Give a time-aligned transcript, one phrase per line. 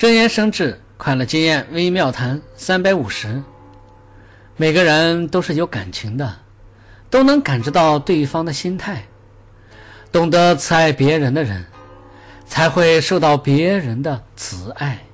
[0.00, 3.42] 真言生智快乐经验微妙谈三百五十。
[4.56, 6.38] 每个人都是有感情的
[7.10, 9.04] 都能感知到对方的心态
[10.10, 11.66] 懂得慈爱别人的人
[12.46, 15.04] 才会受到别人的慈爱。